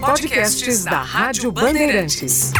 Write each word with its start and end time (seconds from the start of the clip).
Podcasts 0.00 0.84
da 0.84 1.00
Rádio 1.00 1.50
Bandeirantes. 1.50 2.52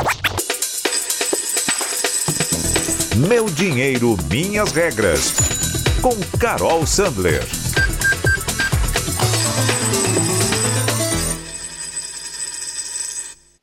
Meu 3.29 3.45
dinheiro, 3.47 4.17
minhas 4.31 4.73
regras. 4.73 5.35
Com 6.01 6.15
Carol 6.39 6.87
Sandler. 6.87 7.43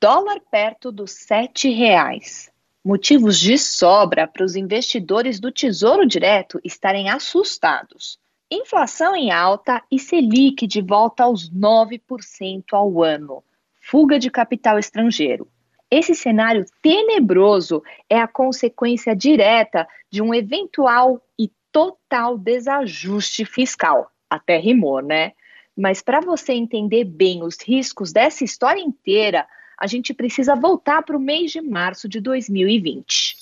Dólar 0.00 0.40
perto 0.50 0.92
dos 0.92 1.10
sete 1.10 1.68
reais. 1.70 2.48
Motivos 2.84 3.40
de 3.40 3.58
sobra 3.58 4.28
para 4.28 4.44
os 4.44 4.54
investidores 4.54 5.40
do 5.40 5.50
Tesouro 5.50 6.06
Direto 6.06 6.60
estarem 6.62 7.10
assustados. 7.10 8.20
Inflação 8.50 9.16
em 9.16 9.32
alta 9.32 9.82
e 9.90 9.98
Selic 9.98 10.68
de 10.68 10.80
volta 10.80 11.24
aos 11.24 11.50
9% 11.50 12.64
ao 12.72 13.02
ano. 13.02 13.42
Fuga 13.80 14.20
de 14.20 14.30
capital 14.30 14.78
estrangeiro. 14.78 15.48
Esse 15.90 16.14
cenário 16.14 16.64
tenebroso 16.80 17.82
é 18.08 18.18
a 18.18 18.28
consequência 18.28 19.16
direta 19.16 19.88
de 20.10 20.22
um 20.22 20.32
eventual 20.32 21.20
e 21.36 21.50
total 21.72 22.38
desajuste 22.38 23.44
fiscal. 23.44 24.12
Até 24.30 24.58
rimou, 24.58 25.00
né? 25.00 25.32
Mas 25.76 26.00
para 26.00 26.20
você 26.20 26.52
entender 26.52 27.02
bem 27.02 27.42
os 27.42 27.58
riscos 27.60 28.12
dessa 28.12 28.44
história 28.44 28.80
inteira, 28.80 29.44
a 29.76 29.88
gente 29.88 30.14
precisa 30.14 30.54
voltar 30.54 31.02
para 31.02 31.16
o 31.16 31.20
mês 31.20 31.50
de 31.50 31.60
março 31.60 32.08
de 32.08 32.20
2020. 32.20 33.36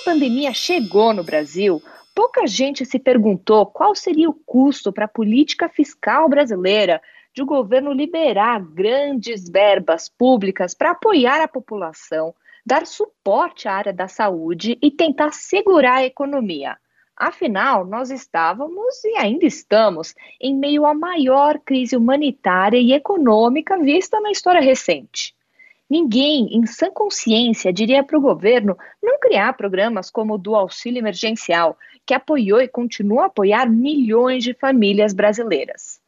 A 0.00 0.04
pandemia 0.04 0.54
chegou 0.54 1.12
no 1.12 1.22
Brasil, 1.22 1.82
pouca 2.14 2.46
gente 2.46 2.86
se 2.86 2.98
perguntou 2.98 3.66
qual 3.66 3.94
seria 3.94 4.30
o 4.30 4.38
custo 4.46 4.90
para 4.90 5.04
a 5.04 5.08
política 5.08 5.68
fiscal 5.68 6.26
brasileira 6.26 7.02
de 7.34 7.42
o 7.42 7.46
governo 7.46 7.92
liberar 7.92 8.60
grandes 8.60 9.48
verbas 9.48 10.08
públicas 10.08 10.72
para 10.72 10.92
apoiar 10.92 11.42
a 11.42 11.48
população, 11.48 12.34
dar 12.64 12.86
suporte 12.86 13.68
à 13.68 13.74
área 13.74 13.92
da 13.92 14.08
saúde 14.08 14.78
e 14.80 14.90
tentar 14.90 15.32
segurar 15.32 15.96
a 15.96 16.06
economia. 16.06 16.78
Afinal, 17.14 17.84
nós 17.84 18.10
estávamos 18.10 19.04
e 19.04 19.18
ainda 19.18 19.44
estamos 19.44 20.14
em 20.40 20.56
meio 20.56 20.86
à 20.86 20.94
maior 20.94 21.58
crise 21.58 21.94
humanitária 21.94 22.78
e 22.78 22.94
econômica 22.94 23.78
vista 23.78 24.18
na 24.18 24.30
história 24.30 24.62
recente. 24.62 25.34
Ninguém, 25.90 26.56
em 26.56 26.64
sã 26.66 26.88
consciência, 26.88 27.72
diria 27.72 28.04
para 28.04 28.16
o 28.16 28.20
governo 28.20 28.78
não 29.02 29.18
criar 29.18 29.54
programas 29.54 30.08
como 30.08 30.34
o 30.34 30.38
do 30.38 30.54
auxílio 30.54 31.00
emergencial, 31.00 31.76
que 32.06 32.14
apoiou 32.14 32.60
e 32.60 32.68
continua 32.68 33.24
a 33.24 33.26
apoiar 33.26 33.68
milhões 33.68 34.44
de 34.44 34.54
famílias 34.54 35.12
brasileiras. 35.12 36.00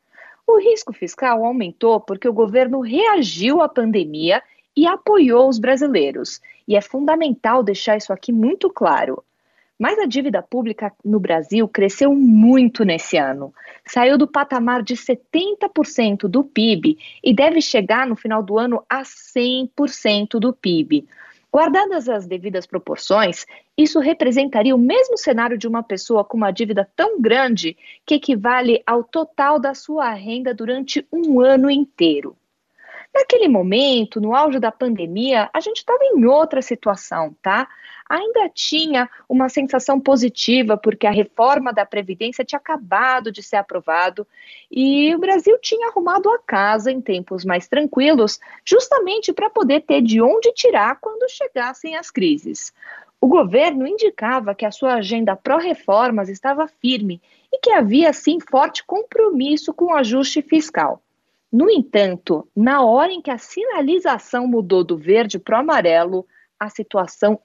O 0.47 0.61
risco 0.61 0.93
fiscal 0.93 1.45
aumentou 1.45 2.01
porque 2.01 2.29
o 2.29 2.33
governo 2.33 2.81
reagiu 2.81 3.61
à 3.61 3.69
pandemia 3.69 4.41
e 4.77 4.87
apoiou 4.87 5.49
os 5.49 5.59
brasileiros. 5.59 6.41
E 6.67 6.77
é 6.77 6.81
fundamental 6.81 7.65
deixar 7.65 7.97
isso 7.97 8.13
aqui 8.13 8.33
muito 8.33 8.71
claro. 8.71 9.25
Mas 9.83 9.99
a 9.99 10.07
dívida 10.07 10.41
pública 10.41 10.93
no 11.05 11.19
Brasil 11.19 11.67
cresceu 11.67 12.15
muito 12.15 12.85
nesse 12.85 13.17
ano. 13.17 13.53
Saiu 13.85 14.17
do 14.17 14.29
patamar 14.29 14.81
de 14.81 14.95
70% 14.95 16.29
do 16.29 16.45
PIB 16.45 16.97
e 17.21 17.35
deve 17.35 17.61
chegar 17.61 18.07
no 18.07 18.15
final 18.15 18.45
do 18.45 18.61
ano 18.61 18.85
a 18.89 19.03
100% 19.03 20.39
do 20.39 20.53
PIB. 20.53 21.05
Guardadas 21.53 22.09
as 22.09 22.29
devidas 22.29 22.65
proporções, 22.65 23.45
isso 23.77 23.99
representaria 23.99 24.73
o 24.73 24.79
mesmo 24.79 25.19
cenário 25.19 25.59
de 25.59 25.67
uma 25.67 25.83
pessoa 25.83 26.25
com 26.25 26.37
uma 26.37 26.53
dívida 26.53 26.89
tão 26.95 27.21
grande 27.21 27.77
que 28.07 28.15
equivale 28.15 28.85
ao 28.87 29.03
total 29.03 29.59
da 29.59 29.75
sua 29.75 30.13
renda 30.13 30.55
durante 30.55 31.05
um 31.13 31.41
ano 31.41 31.69
inteiro. 31.69 32.37
Naquele 33.13 33.49
momento, 33.49 34.21
no 34.21 34.35
auge 34.35 34.59
da 34.59 34.71
pandemia, 34.73 35.51
a 35.53 35.59
gente 35.59 35.79
estava 35.79 36.05
em 36.05 36.25
outra 36.25 36.63
situação, 36.63 37.37
tá? 37.43 37.69
Ainda 38.13 38.47
tinha 38.51 39.09
uma 39.27 39.49
sensação 39.49 39.99
positiva, 39.99 40.77
porque 40.77 41.07
a 41.07 41.11
reforma 41.11 41.73
da 41.73 41.87
Previdência 41.87 42.45
tinha 42.45 42.59
acabado 42.59 43.33
de 43.33 43.43
ser 43.43 43.57
aprovado 43.57 44.27
e 44.71 45.15
o 45.15 45.19
Brasil 45.19 45.59
tinha 45.63 45.89
arrumado 45.89 46.29
a 46.29 46.39
casa 46.39 46.93
em 46.93 47.01
tempos 47.01 47.43
mais 47.43 47.67
tranquilos, 47.67 48.39
justamente 48.67 49.33
para 49.33 49.49
poder 49.49 49.81
ter 49.87 50.03
de 50.03 50.21
onde 50.21 50.53
tirar 50.53 50.99
quando 51.01 51.27
chegassem 51.27 51.97
as 51.97 52.11
crises. 52.11 52.75
O 53.19 53.27
governo 53.27 53.87
indicava 53.87 54.55
que 54.55 54.67
a 54.67 54.71
sua 54.71 54.97
agenda 54.97 55.35
pró-reformas 55.35 56.29
estava 56.29 56.69
firme 56.69 57.19
e 57.51 57.61
que 57.61 57.71
havia, 57.71 58.13
sim, 58.13 58.37
forte 58.41 58.85
compromisso 58.85 59.73
com 59.73 59.87
o 59.87 59.95
ajuste 59.95 60.43
fiscal. 60.43 61.03
No 61.51 61.71
entanto, 61.71 62.47
na 62.55 62.85
hora 62.85 63.11
em 63.11 63.23
que 63.23 63.31
a 63.31 63.39
sinalização 63.39 64.47
mudou 64.47 64.85
do 64.85 64.99
verde 64.99 65.39
para 65.39 65.57
o 65.57 65.61
amarelo, 65.61 66.27
a 66.61 66.69
situação 66.69 67.41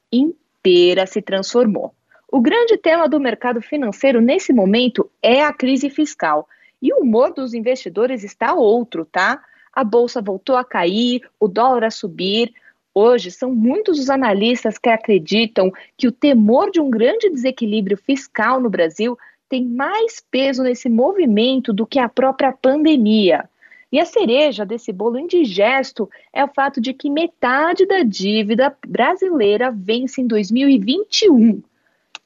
inteira 0.68 1.08
se 1.08 1.22
transformou. 1.22 1.94
O 2.30 2.42
grande 2.42 2.78
tema 2.78 3.08
do 3.08 3.22
mercado 3.22 3.62
financeiro 3.62 4.20
nesse 4.20 4.52
momento 4.52 5.10
é 5.24 5.42
a 5.42 5.54
crise 5.54 5.90
fiscal. 5.90 6.48
E 6.82 6.94
o 6.94 6.98
humor 6.98 7.34
dos 7.34 7.54
investidores 7.54 8.22
está 8.24 8.54
outro, 8.54 9.06
tá? 9.06 9.42
A 9.74 9.84
bolsa 9.84 10.22
voltou 10.22 10.58
a 10.58 10.66
cair, 10.66 11.22
o 11.40 11.48
dólar 11.48 11.86
a 11.86 11.92
subir. 11.92 12.54
Hoje, 12.94 13.32
são 13.32 13.56
muitos 13.56 13.98
os 13.98 14.10
analistas 14.10 14.78
que 14.78 14.90
acreditam 14.90 15.72
que 15.96 16.08
o 16.08 16.12
temor 16.12 16.70
de 16.70 16.82
um 16.82 16.90
grande 16.90 17.30
desequilíbrio 17.30 17.96
fiscal 17.96 18.60
no 18.60 18.70
Brasil 18.70 19.18
tem 19.48 19.64
mais 19.64 20.22
peso 20.30 20.64
nesse 20.64 20.90
movimento 20.90 21.72
do 21.72 21.88
que 21.88 21.98
a 21.98 22.10
própria 22.10 22.52
pandemia. 22.52 23.50
E 23.92 24.00
a 24.00 24.06
cereja 24.06 24.66
desse 24.66 24.92
bolo 24.92 25.18
indigesto 25.18 26.10
é 26.34 26.44
o 26.44 26.50
fato 26.50 26.82
de 26.82 26.94
que 26.94 27.10
metade 27.10 27.86
da 27.86 28.04
dívida 28.04 28.76
brasileira 28.86 29.72
vence 29.72 30.22
em 30.22 30.28
2021. 30.28 31.62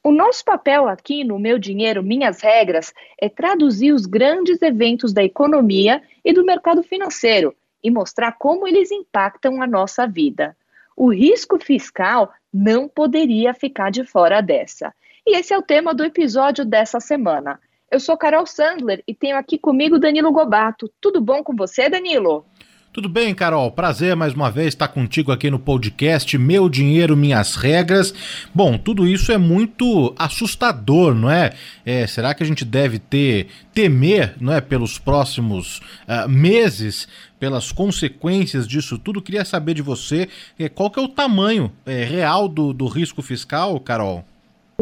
O 0.04 0.12
nosso 0.12 0.44
papel 0.44 0.88
aqui 0.88 1.24
no 1.24 1.38
Meu 1.38 1.60
Dinheiro, 1.60 2.02
Minhas 2.02 2.42
Regras 2.42 2.92
é 3.20 3.30
traduzir 3.30 3.92
os 3.92 4.08
grandes 4.08 4.60
eventos 4.64 5.14
da 5.14 5.24
economia 5.24 6.02
e 6.26 6.34
do 6.34 6.44
mercado 6.44 6.82
financeiro 6.82 7.56
e 7.84 7.92
mostrar 7.92 8.32
como 8.34 8.68
eles 8.68 8.90
impactam 8.92 9.62
a 9.62 9.68
nossa 9.68 10.08
vida. 10.08 10.58
O 10.98 11.14
risco 11.14 11.60
fiscal 11.60 12.34
não 12.52 12.88
poderia 12.88 13.54
ficar 13.54 13.92
de 13.92 14.04
fora 14.04 14.42
dessa. 14.42 14.92
E 15.26 15.38
esse 15.38 15.54
é 15.54 15.58
o 15.58 15.62
tema 15.62 15.94
do 15.94 16.04
episódio 16.04 16.66
dessa 16.66 17.00
semana. 17.00 17.60
Eu 17.92 18.00
sou 18.00 18.16
Carol 18.16 18.48
Sandler 18.48 19.04
e 19.06 19.14
tenho 19.14 19.36
aqui 19.36 19.58
comigo 19.58 20.00
Danilo 20.00 20.32
Gobato. 20.32 20.90
Tudo 21.02 21.20
bom 21.20 21.44
com 21.44 21.54
você, 21.54 21.90
Danilo? 21.90 22.46
Tudo 22.94 23.10
bem, 23.10 23.36
Carol? 23.36 23.70
Prazer 23.70 24.16
mais 24.16 24.34
uma 24.34 24.50
vez 24.50 24.70
estar 24.70 24.88
contigo 24.88 25.30
aqui 25.30 25.52
no 25.52 25.60
podcast 25.60 26.38
Meu 26.38 26.70
Dinheiro, 26.70 27.18
Minhas 27.18 27.58
Regras. 27.58 28.14
Bom, 28.56 28.78
tudo 28.78 29.06
isso 29.06 29.34
é 29.34 29.38
muito 29.38 30.16
assustador, 30.18 31.14
não 31.14 31.30
é? 31.30 31.52
é 31.86 32.08
será 32.08 32.34
que 32.34 32.42
a 32.42 32.46
gente 32.46 32.64
deve 32.64 32.98
ter 32.98 33.48
temer, 33.74 34.36
não 34.40 34.54
é, 34.54 34.62
pelos 34.62 34.98
próximos 34.98 35.82
uh, 36.08 36.30
meses, 36.30 37.10
pelas 37.38 37.74
consequências 37.74 38.66
disso 38.66 38.98
tudo? 38.98 39.22
Queria 39.22 39.44
saber 39.44 39.74
de 39.74 39.82
você 39.82 40.30
é, 40.58 40.70
qual 40.70 40.90
que 40.90 40.98
é 40.98 41.04
o 41.04 41.10
tamanho 41.10 41.70
é, 41.86 42.06
real 42.06 42.48
do, 42.48 42.72
do 42.72 42.88
risco 42.88 43.22
fiscal, 43.22 43.78
Carol? 43.82 44.24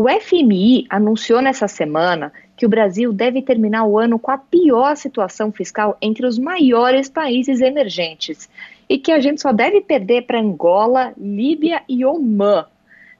O 0.01 0.07
FMI 0.07 0.85
anunciou 0.89 1.41
nessa 1.41 1.67
semana 1.67 2.31
que 2.59 2.65
o 2.65 2.69
Brasil 2.69 3.13
deve 3.13 3.41
terminar 3.41 3.85
o 3.85 3.97
ano 3.97 4.19
com 4.19 4.31
a 4.31 4.37
pior 4.37 4.93
situação 4.97 5.49
fiscal 5.49 5.97
entre 6.01 6.27
os 6.27 6.37
maiores 6.37 7.07
países 7.07 7.61
emergentes 7.61 8.49
e 8.89 8.97
que 8.97 9.13
a 9.13 9.19
gente 9.21 9.41
só 9.41 9.53
deve 9.53 9.79
perder 9.79 10.23
para 10.23 10.41
Angola, 10.41 11.13
Líbia 11.17 11.81
e 11.87 12.03
Omã. 12.03 12.65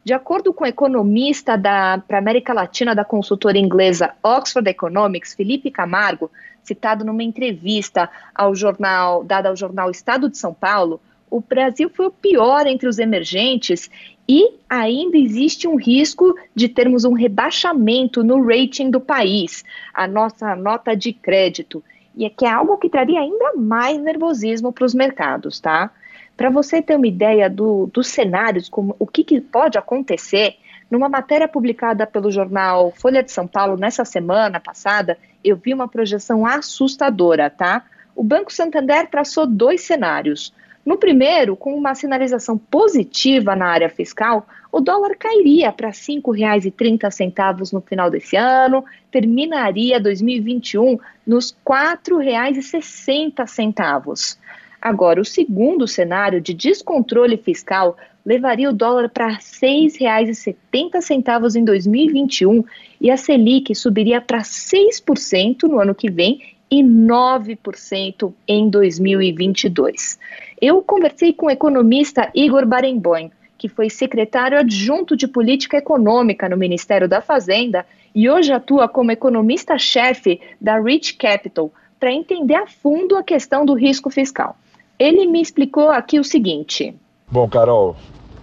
De 0.04 0.12
acordo 0.12 0.54
com 0.54 0.66
o 0.66 0.68
economista 0.68 1.58
para 1.58 2.18
América 2.18 2.52
Latina 2.52 2.94
da 2.94 3.06
consultora 3.06 3.58
inglesa 3.58 4.14
Oxford 4.22 4.70
Economics, 4.70 5.34
Felipe 5.34 5.72
Camargo, 5.72 6.30
citado 6.62 7.06
numa 7.06 7.24
entrevista 7.24 8.10
ao 8.36 8.54
jornal, 8.54 9.24
dada 9.24 9.48
ao 9.48 9.56
jornal 9.56 9.90
Estado 9.90 10.30
de 10.30 10.38
São 10.38 10.54
Paulo, 10.54 11.00
o 11.32 11.40
Brasil 11.40 11.90
foi 11.90 12.08
o 12.08 12.12
pior 12.12 12.68
entre 12.68 12.90
os 12.90 13.00
emergentes 13.00 13.90
e 14.32 14.60
ainda 14.70 15.18
existe 15.18 15.68
um 15.68 15.76
risco 15.76 16.38
de 16.54 16.70
termos 16.70 17.04
um 17.04 17.14
rebaixamento 17.14 18.24
no 18.24 18.46
rating 18.46 18.92
do 18.92 19.02
país, 19.02 19.66
a 19.92 20.08
nossa 20.08 20.56
nota 20.56 20.96
de 20.96 21.12
crédito, 21.12 21.84
e 22.16 22.26
é 22.26 22.30
que 22.30 22.46
é 22.46 22.52
algo 22.52 22.78
que 22.78 22.92
traria 22.92 23.22
ainda 23.22 23.54
mais 23.56 24.00
nervosismo 24.00 24.72
para 24.72 24.86
os 24.86 24.94
mercados, 24.94 25.60
tá? 25.60 25.90
Para 26.38 26.52
você 26.52 26.80
ter 26.80 26.96
uma 26.96 27.08
ideia 27.08 27.50
do, 27.50 27.88
dos 27.88 28.06
cenários, 28.06 28.70
como 28.70 28.96
o 29.00 29.08
que, 29.08 29.24
que 29.24 29.42
pode 29.42 29.80
acontecer, 29.80 30.58
numa 30.92 31.10
matéria 31.10 31.48
publicada 31.48 32.06
pelo 32.06 32.30
jornal 32.30 32.92
Folha 32.92 33.24
de 33.24 33.32
São 33.32 33.48
Paulo 33.48 33.78
nessa 33.78 34.06
semana 34.06 34.60
passada, 34.60 35.18
eu 35.44 35.58
vi 35.58 35.74
uma 35.74 35.88
projeção 35.88 36.46
assustadora, 36.46 37.50
tá? 37.50 37.84
O 38.16 38.24
Banco 38.24 38.54
Santander 38.54 39.10
traçou 39.10 39.48
dois 39.48 39.82
cenários. 39.82 40.54
No 40.86 40.98
primeiro, 40.98 41.56
com 41.56 41.76
uma 41.76 41.94
sinalização 41.94 42.58
positiva 42.58 43.56
na 43.56 43.68
área 43.68 43.90
fiscal, 43.90 44.48
o 44.72 44.80
dólar 44.80 45.16
cairia 45.18 45.72
para 45.72 45.88
R$ 45.88 45.94
5,30 45.94 47.74
no 47.74 47.82
final 47.82 48.10
desse 48.10 48.36
ano, 48.36 48.84
terminaria 49.12 50.00
2021 50.00 50.98
nos 51.26 51.52
R$ 51.52 51.58
4,60. 51.66 54.38
Agora, 54.82 55.20
o 55.20 55.26
segundo 55.26 55.86
cenário 55.88 56.40
de 56.40 56.54
descontrole 56.54 57.36
fiscal 57.38 57.98
levaria 58.26 58.70
o 58.70 58.74
dólar 58.74 59.10
para 59.10 59.28
R$ 59.28 59.40
6,70 59.40 61.56
em 61.56 61.64
2021 61.64 62.64
e 63.02 63.12
a 63.12 63.18
Selic 63.18 63.76
subiria 63.76 64.22
para 64.22 64.40
6% 64.40 65.64
no 65.64 65.80
ano 65.80 65.96
que 65.96 66.10
vem 66.10 66.56
e 66.72 66.84
9% 66.84 68.32
em 68.48 68.70
2022. 68.70 70.20
Eu 70.62 70.82
conversei 70.82 71.32
com 71.32 71.46
o 71.46 71.50
economista 71.50 72.30
Igor 72.36 72.66
Barenboim, 72.66 73.32
que 73.58 73.70
foi 73.70 73.90
secretário 73.90 74.58
adjunto 74.58 75.16
de 75.16 75.28
política 75.28 75.78
econômica 75.78 76.50
no 76.50 76.58
Ministério 76.58 77.08
da 77.08 77.22
Fazenda 77.22 77.86
e 78.14 78.30
hoje 78.30 78.52
atua 78.52 78.88
como 78.88 79.12
economista-chefe 79.12 80.42
da 80.60 80.78
Rich 80.80 81.16
Capital, 81.16 81.72
para 81.98 82.12
entender 82.12 82.56
a 82.56 82.68
fundo 82.68 83.16
a 83.16 83.24
questão 83.24 83.66
do 83.66 83.74
risco 83.74 84.10
fiscal. 84.10 84.58
Ele 84.98 85.26
me 85.26 85.42
explicou 85.42 85.90
aqui 85.90 86.20
o 86.20 86.24
seguinte. 86.24 86.94
Bom, 87.32 87.48
Carol, 87.48 87.96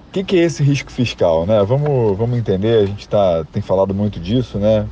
o 0.09 0.12
que, 0.12 0.25
que, 0.25 0.39
é 0.39 0.45
esse 0.45 0.62
risco 0.62 0.91
fiscal? 0.91 1.45
Né? 1.45 1.62
Vamos, 1.65 2.17
vamos 2.17 2.39
entender, 2.39 2.85
a 2.85 2.87
gente 2.87 3.07
tá, 3.09 3.45
tem 3.53 3.61
falado 3.61 3.93
muito 3.93 4.19
disso, 4.19 4.59
né? 4.59 4.87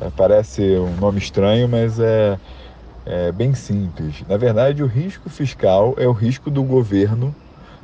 É, 0.00 0.08
parece 0.16 0.62
um 0.62 0.96
nome 0.96 1.18
estranho, 1.18 1.68
mas 1.68 1.98
é, 1.98 2.38
é 3.04 3.32
bem 3.32 3.54
simples. 3.54 4.22
Na 4.28 4.36
verdade, 4.36 4.82
o 4.82 4.86
risco 4.86 5.28
fiscal 5.28 5.94
é 5.96 6.06
o 6.06 6.12
risco 6.12 6.50
do 6.50 6.62
governo 6.62 7.34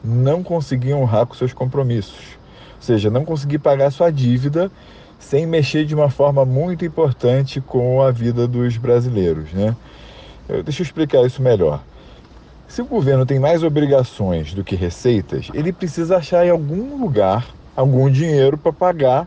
não 0.03 0.43
conseguir 0.43 0.95
honrar 0.95 1.27
com 1.27 1.35
seus 1.35 1.53
compromissos. 1.53 2.39
Ou 2.77 2.83
seja, 2.83 3.11
não 3.11 3.25
conseguir 3.25 3.59
pagar 3.59 3.91
sua 3.91 4.11
dívida 4.11 4.71
sem 5.19 5.47
mexer 5.47 5.85
de 5.85 5.95
uma 5.95 6.09
forma 6.09 6.45
muito 6.45 6.85
importante 6.85 7.61
com 7.61 8.01
a 8.01 8.11
vida 8.11 8.47
dos 8.47 8.77
brasileiros. 8.77 9.53
Né? 9.53 9.75
Deixa 10.65 10.83
eu 10.83 10.85
explicar 10.85 11.27
isso 11.27 11.43
melhor. 11.43 11.83
Se 12.69 12.81
o 12.83 12.87
governo 12.87 13.27
tem 13.27 13.39
mais 13.39 13.63
obrigações 13.63 14.55
do 14.55 14.63
que 14.63 14.77
receitas, 14.77 15.49
ele 15.53 15.73
precisa 15.73 16.19
achar 16.19 16.47
em 16.47 16.51
algum 16.51 17.01
lugar 17.01 17.47
algum 17.75 18.11
dinheiro 18.11 18.57
para 18.57 18.73
pagar 18.73 19.27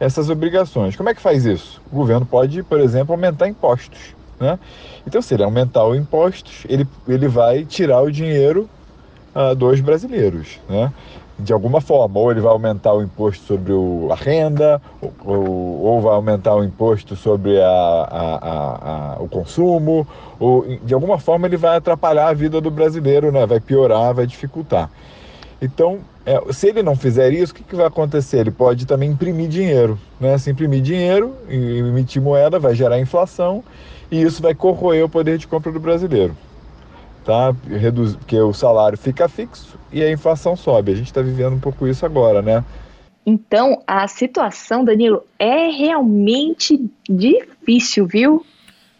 essas 0.00 0.28
obrigações. 0.28 0.96
Como 0.96 1.08
é 1.08 1.14
que 1.14 1.20
faz 1.20 1.44
isso? 1.44 1.80
O 1.92 1.96
governo 1.96 2.26
pode, 2.26 2.62
por 2.62 2.80
exemplo, 2.80 3.14
aumentar 3.14 3.48
impostos. 3.48 4.14
Né? 4.44 4.58
Então, 5.06 5.22
se 5.22 5.32
ele 5.32 5.42
aumentar 5.42 5.86
os 5.86 5.96
impostos, 5.96 6.66
ele, 6.68 6.86
ele 7.08 7.26
vai 7.28 7.64
tirar 7.64 8.02
o 8.02 8.12
dinheiro 8.12 8.68
uh, 9.34 9.54
dos 9.54 9.80
brasileiros. 9.80 10.60
Né? 10.68 10.92
De 11.38 11.52
alguma 11.52 11.80
forma, 11.80 12.20
ou 12.20 12.30
ele 12.30 12.42
vai 12.42 12.52
aumentar 12.52 12.92
o 12.92 13.02
imposto 13.02 13.42
sobre 13.44 13.72
o, 13.72 14.08
a 14.12 14.14
renda, 14.14 14.80
ou, 15.24 15.82
ou, 15.82 16.00
vai 16.02 16.14
aumentar 16.14 16.54
o 16.54 16.62
imposto 16.62 17.16
sobre 17.16 17.58
a, 17.60 17.66
a, 17.66 19.14
a, 19.14 19.22
o 19.22 19.28
consumo, 19.28 20.06
ou 20.38 20.64
de 20.84 20.92
alguma 20.92 21.18
forma 21.18 21.46
ele 21.46 21.56
vai 21.56 21.76
atrapalhar 21.78 22.28
a 22.28 22.34
vida 22.34 22.60
do 22.60 22.70
brasileiro, 22.70 23.32
né? 23.32 23.46
vai 23.46 23.60
piorar, 23.60 24.14
vai 24.14 24.26
dificultar. 24.26 24.90
Então, 25.60 26.00
é, 26.26 26.52
se 26.52 26.68
ele 26.68 26.82
não 26.82 26.96
fizer 26.96 27.32
isso, 27.32 27.52
o 27.52 27.56
que, 27.56 27.62
que, 27.62 27.76
vai 27.76 27.86
acontecer? 27.86 28.38
Ele 28.38 28.50
pode 28.50 28.86
também 28.86 29.10
imprimir 29.10 29.48
dinheiro. 29.48 29.98
Né? 30.18 30.38
Se 30.38 30.50
imprimir 30.50 30.80
dinheiro, 30.80 31.34
emitir 31.48 32.22
moeda, 32.22 32.58
vai 32.58 32.74
gerar 32.74 32.98
inflação 32.98 33.62
e 34.10 34.22
isso 34.22 34.40
vai 34.40 34.54
corroer 34.54 35.04
o 35.04 35.08
poder 35.08 35.36
de 35.36 35.46
compra 35.46 35.70
do 35.70 35.78
brasileiro. 35.78 36.34
Tá? 37.24 37.54
Reduz, 37.68 38.16
porque 38.16 38.38
o 38.38 38.52
salário 38.52 38.96
fica 38.96 39.28
fixo 39.28 39.78
e 39.92 40.02
a 40.02 40.10
inflação 40.10 40.56
sobe. 40.56 40.92
A 40.92 40.96
gente 40.96 41.06
está 41.06 41.20
vivendo 41.20 41.54
um 41.54 41.60
pouco 41.60 41.86
isso 41.86 42.06
agora, 42.06 42.40
né? 42.40 42.64
Então, 43.26 43.82
a 43.86 44.06
situação, 44.06 44.84
Danilo, 44.84 45.24
é 45.38 45.68
realmente 45.68 46.90
difícil, 47.08 48.06
viu? 48.06 48.44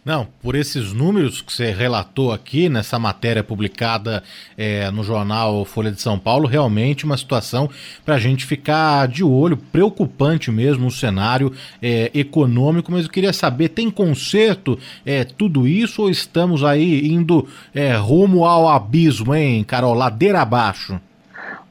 Não, 0.04 0.28
por 0.42 0.54
esses 0.54 0.92
números 0.92 1.40
que 1.40 1.50
você 1.50 1.70
relatou 1.70 2.30
aqui 2.30 2.68
nessa 2.68 2.98
matéria 2.98 3.42
publicada 3.42 4.22
é, 4.54 4.90
no 4.90 5.02
jornal 5.02 5.64
Folha 5.64 5.90
de 5.90 5.98
São 5.98 6.18
Paulo, 6.18 6.46
realmente 6.46 7.06
uma 7.06 7.16
situação 7.16 7.70
para 8.04 8.16
a 8.16 8.18
gente 8.18 8.44
ficar 8.44 9.08
de 9.08 9.24
olho, 9.24 9.56
preocupante 9.56 10.50
mesmo 10.50 10.88
o 10.88 10.90
cenário 10.90 11.54
é, 11.80 12.10
econômico. 12.12 12.92
Mas 12.92 13.06
eu 13.06 13.10
queria 13.10 13.32
saber: 13.32 13.70
tem 13.70 13.90
conserto 13.90 14.78
é, 15.06 15.24
tudo 15.24 15.66
isso 15.66 16.02
ou 16.02 16.10
estamos 16.10 16.62
aí 16.62 17.08
indo 17.08 17.48
é, 17.74 17.94
rumo 17.94 18.44
ao 18.44 18.68
abismo, 18.68 19.34
hein, 19.34 19.64
Carol? 19.64 19.94
Ladeira 19.94 20.42
abaixo? 20.42 21.00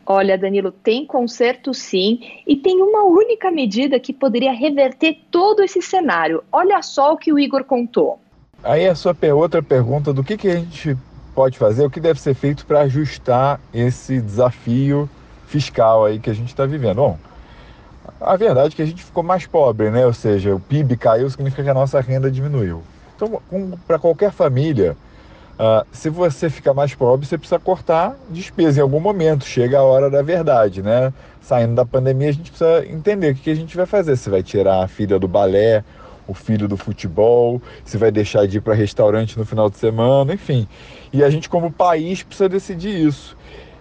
Olha, 0.05 0.37
Danilo, 0.37 0.71
tem 0.71 1.05
conserto 1.05 1.73
sim, 1.73 2.19
e 2.45 2.57
tem 2.57 2.81
uma 2.81 3.03
única 3.03 3.49
medida 3.49 3.99
que 3.99 4.11
poderia 4.11 4.51
reverter 4.51 5.17
todo 5.31 5.63
esse 5.63 5.81
cenário. 5.81 6.43
Olha 6.51 6.81
só 6.81 7.13
o 7.13 7.17
que 7.17 7.31
o 7.31 7.39
Igor 7.39 7.63
contou. 7.63 8.19
Aí 8.63 8.87
a 8.87 8.95
sua 8.95 9.15
outra 9.35 9.61
pergunta 9.61 10.13
do 10.13 10.23
que, 10.23 10.37
que 10.37 10.47
a 10.47 10.55
gente 10.55 10.97
pode 11.35 11.57
fazer, 11.57 11.83
o 11.85 11.89
que 11.89 11.99
deve 11.99 12.21
ser 12.21 12.33
feito 12.33 12.65
para 12.65 12.81
ajustar 12.81 13.59
esse 13.73 14.21
desafio 14.21 15.09
fiscal 15.47 16.05
aí 16.05 16.17
que 16.17 16.29
a 16.29 16.33
gente 16.33 16.47
está 16.47 16.65
vivendo. 16.65 16.97
Bom, 16.97 17.17
a 18.21 18.35
verdade 18.37 18.73
é 18.73 18.75
que 18.75 18.81
a 18.81 18.85
gente 18.85 19.03
ficou 19.03 19.21
mais 19.21 19.45
pobre, 19.45 19.89
né? 19.89 20.05
Ou 20.05 20.13
seja, 20.13 20.55
o 20.55 20.59
PIB 20.59 20.95
caiu, 20.95 21.29
significa 21.29 21.63
que 21.63 21.69
a 21.69 21.73
nossa 21.73 21.99
renda 21.99 22.31
diminuiu. 22.31 22.81
Então, 23.15 23.41
para 23.85 23.99
qualquer 23.99 24.31
família, 24.31 24.95
uh, 25.59 25.85
se 25.91 26.09
você 26.09 26.49
fica 26.49 26.73
mais 26.73 26.95
pobre, 26.95 27.25
você 27.25 27.37
precisa 27.37 27.59
cortar 27.59 28.15
despesa 28.29 28.79
em 28.79 28.81
algum 28.81 28.99
momento. 28.99 29.45
Chega 29.45 29.79
a 29.79 29.83
hora 29.83 30.09
da 30.09 30.21
verdade, 30.21 30.81
né? 30.81 31.13
Saindo 31.41 31.75
da 31.75 31.85
pandemia, 31.85 32.29
a 32.29 32.33
gente 32.33 32.49
precisa 32.49 32.85
entender 32.87 33.31
o 33.31 33.35
que, 33.35 33.41
que 33.41 33.51
a 33.51 33.55
gente 33.55 33.75
vai 33.75 33.85
fazer. 33.85 34.15
Você 34.15 34.29
vai 34.29 34.41
tirar 34.41 34.83
a 34.83 34.87
filha 34.87 35.19
do 35.19 35.27
balé, 35.27 35.83
o 36.27 36.33
filho 36.33 36.67
do 36.67 36.77
futebol, 36.77 37.61
se 37.83 37.97
vai 37.97 38.11
deixar 38.11 38.47
de 38.47 38.57
ir 38.57 38.61
para 38.61 38.73
restaurante 38.73 39.37
no 39.37 39.45
final 39.45 39.69
de 39.69 39.77
semana, 39.77 40.33
enfim. 40.33 40.67
E 41.11 41.23
a 41.23 41.29
gente, 41.29 41.49
como 41.49 41.71
país, 41.71 42.23
precisa 42.23 42.49
decidir 42.49 43.07
isso. 43.07 43.37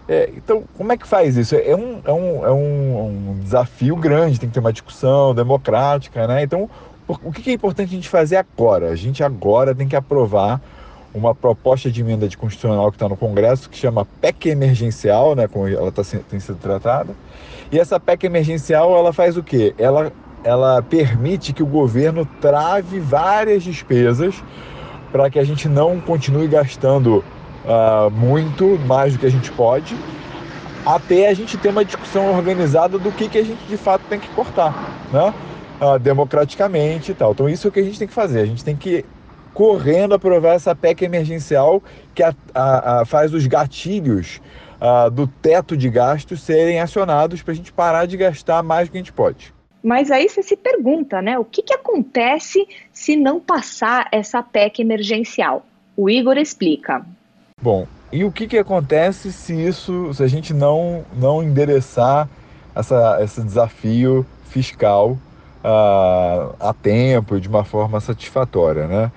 É, 0.09 0.31
então, 0.37 0.65
como 0.77 0.93
é 0.93 0.97
que 0.97 1.07
faz 1.07 1.37
isso? 1.37 1.55
É 1.55 1.77
um, 1.77 2.01
é, 2.05 2.13
um, 2.13 2.47
é 2.47 2.51
um, 2.51 3.31
um, 3.31 3.41
desafio 3.41 3.97
grande, 3.97 4.41
tem 4.41 4.49
que 4.49 4.55
ter 4.55 4.61
uma 4.61 4.73
discussão 4.73 5.35
democrática, 5.35 6.27
né? 6.27 6.43
Então, 6.43 6.69
o 7.07 7.33
que 7.33 7.51
é 7.51 7.53
importante 7.53 7.89
a 7.89 7.95
gente 7.95 8.09
fazer 8.09 8.37
agora? 8.37 8.91
A 8.91 8.97
gente 8.97 9.23
agora 9.23 9.75
tem 9.75 9.87
que 9.87 9.97
aprovar 9.97 10.61
uma 11.15 11.35
proposta 11.35 11.91
de 11.91 12.01
emenda 12.01 12.27
de 12.27 12.37
constitucional 12.37 12.91
que 12.91 12.97
está 12.97 13.09
no 13.09 13.17
Congresso, 13.17 13.69
que 13.69 13.77
chama 13.77 14.07
PEC 14.21 14.49
emergencial, 14.49 15.35
né, 15.35 15.47
como 15.47 15.69
ela 15.69 15.93
tá, 15.93 16.03
tem 16.29 16.41
sido 16.41 16.59
tratada. 16.59 17.15
E 17.71 17.79
essa 17.79 18.01
PEC 18.01 18.25
emergencial, 18.25 18.97
ela 18.97 19.13
faz 19.13 19.37
o 19.37 19.43
quê? 19.43 19.75
Ela 19.79 20.13
ela 20.45 20.83
permite 20.83 21.53
que 21.53 21.63
o 21.63 21.67
governo 21.67 22.27
trave 22.41 22.99
várias 22.99 23.63
despesas 23.63 24.43
para 25.11 25.31
que 25.31 25.39
a 25.39 25.45
gente 25.45 25.69
não 25.69 26.01
continue 26.01 26.49
gastando 26.49 27.23
uh, 27.65 28.11
muito 28.11 28.79
mais 28.87 29.13
do 29.13 29.19
que 29.19 29.27
a 29.27 29.31
gente 29.31 29.51
pode, 29.53 29.95
até 30.85 31.29
a 31.29 31.35
gente 31.35 31.57
ter 31.57 31.69
uma 31.69 31.85
discussão 31.85 32.35
organizada 32.37 32.99
do 32.99 33.13
que, 33.13 33.29
que 33.29 33.39
a 33.39 33.45
gente 33.45 33.63
de 33.67 33.77
fato 33.77 34.03
tem 34.09 34.19
que 34.19 34.29
cortar, 34.31 34.73
né? 35.13 35.33
Uh, 35.81 35.99
democraticamente 35.99 37.13
e 37.13 37.15
tal. 37.15 37.33
Então 37.33 37.49
isso 37.49 37.67
é 37.67 37.69
o 37.69 37.73
que 37.73 37.81
a 37.81 37.85
gente 37.85 37.99
tem 37.99 38.09
que 38.09 38.15
fazer. 38.15 38.41
A 38.41 38.47
gente 38.47 38.65
tem 38.65 38.77
que 38.77 39.05
correndo 39.53 40.15
aprovar 40.15 40.55
essa 40.55 40.75
PEC 40.75 41.05
emergencial 41.05 41.83
que 42.15 42.23
a, 42.23 42.35
a, 42.55 43.01
a 43.01 43.05
faz 43.05 43.35
os 43.35 43.47
gatilhos 43.47 44.41
uh, 44.81 45.11
do 45.11 45.27
teto 45.27 45.77
de 45.77 45.91
gastos 45.91 46.41
serem 46.43 46.81
acionados 46.81 47.43
para 47.43 47.53
a 47.53 47.57
gente 47.57 47.73
parar 47.73 48.07
de 48.07 48.17
gastar 48.17 48.63
mais 48.63 48.89
do 48.89 48.93
que 48.93 48.99
a 48.99 49.01
gente 49.01 49.13
pode. 49.13 49.53
Mas 49.83 50.11
aí 50.11 50.29
você 50.29 50.43
se 50.43 50.57
pergunta, 50.57 51.21
né? 51.21 51.39
O 51.39 51.45
que, 51.45 51.63
que 51.63 51.75
acontece 51.75 52.67
se 52.93 53.17
não 53.17 53.41
passar 53.41 54.09
essa 54.13 54.43
PEC 54.43 54.81
emergencial? 54.81 55.67
O 55.97 56.09
Igor 56.09 56.39
explica. 56.39 57.05
Bom, 57.61 57.87
e 58.13 58.25
o 58.25 58.31
que, 58.31 58.47
que 58.47 58.59
acontece 58.59 59.33
se 59.33 59.55
isso, 59.55 60.13
se 60.15 60.23
a 60.23 60.29
gente 60.29 60.55
não, 60.55 61.05
não 61.17 61.43
endereçar 61.43 62.29
essa, 62.75 63.19
esse 63.23 63.43
desafio 63.43 64.25
fiscal 64.49 65.19
uh, 65.65 66.55
a 66.61 66.75
tempo 66.81 67.37
e 67.37 67.41
de 67.41 67.49
uma 67.49 67.65
forma 67.65 68.01
satisfatória, 68.01 68.87
né? 68.87 69.13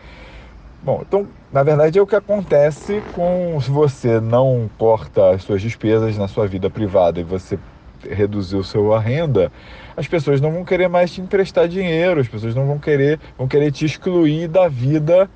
Bom, 0.81 1.01
então, 1.05 1.27
na 1.51 1.63
verdade, 1.63 1.97
é 1.97 2.01
o 2.01 2.05
que 2.05 2.15
acontece 2.15 3.01
com 3.13 3.59
se 3.59 3.71
você 3.71 4.19
não 4.19 4.69
corta 4.77 5.31
as 5.31 5.43
suas 5.43 5.61
despesas 5.61 6.17
na 6.17 6.27
sua 6.27 6.47
vida 6.47 6.69
privada 6.69 7.19
e 7.19 7.23
você 7.23 7.57
reduzir 8.09 8.55
o 8.55 8.63
seu 8.63 8.93
a 8.93 8.99
renda, 8.99 9.51
as 9.95 10.07
pessoas 10.07 10.41
não 10.41 10.51
vão 10.51 10.63
querer 10.63 10.87
mais 10.87 11.11
te 11.11 11.21
emprestar 11.21 11.67
dinheiro, 11.67 12.19
as 12.19 12.27
pessoas 12.27 12.53
não 12.53 12.65
vão 12.65 12.79
querer, 12.79 13.19
vão 13.37 13.47
querer 13.47 13.71
te 13.71 13.85
excluir 13.85 14.47
da 14.47 14.67
vida 14.67 15.29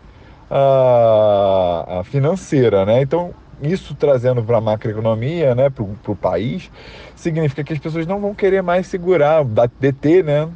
a, 0.50 2.00
a 2.00 2.04
financeira, 2.04 2.86
né? 2.86 3.02
Então, 3.02 3.34
isso 3.62 3.94
trazendo 3.96 4.44
para 4.44 4.58
a 4.58 4.62
macroeconomia, 4.62 5.54
né, 5.54 5.70
para 5.70 5.84
o 5.84 6.16
país, 6.16 6.72
significa 7.16 7.64
que 7.64 7.74
as 7.74 7.80
pessoas 7.80 8.08
não 8.08 8.20
vão 8.20 8.34
querer 8.34 8.62
mais 8.62 8.88
segurar, 8.88 9.44
deter, 9.80 10.24
né, 10.24 10.48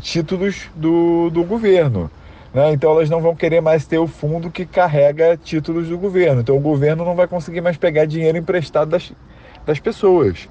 títulos 0.00 0.68
do, 0.74 1.30
do 1.30 1.44
governo. 1.44 2.10
Né? 2.52 2.72
Então 2.72 2.90
elas 2.92 3.10
não 3.10 3.20
vão 3.20 3.36
querer 3.36 3.60
mais 3.60 3.86
ter 3.86 3.98
o 3.98 4.06
fundo 4.06 4.50
que 4.50 4.64
carrega 4.64 5.36
títulos 5.36 5.88
do 5.88 5.98
governo. 5.98 6.40
Então 6.40 6.56
o 6.56 6.60
governo 6.60 7.04
não 7.04 7.14
vai 7.14 7.26
conseguir 7.26 7.60
mais 7.60 7.76
pegar 7.76 8.06
dinheiro 8.06 8.38
emprestado 8.38 8.90
das, 8.90 9.12
das 9.66 9.78
pessoas. 9.78 10.48